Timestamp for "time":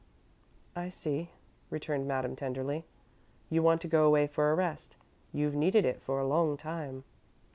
6.57-7.03